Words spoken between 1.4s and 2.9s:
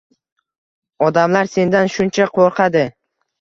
sendan shuncha qo`rqadi